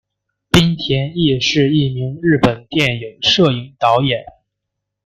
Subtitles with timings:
[0.49, 4.23] 滨田毅是一名日本电影摄影导演。